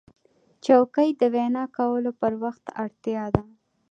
چوکۍ 0.65 1.09
د 1.19 1.21
وینا 1.33 1.63
کولو 1.75 2.11
پر 2.19 2.33
وخت 2.43 2.65
اړتیا 2.83 3.23
ده. 3.35 3.43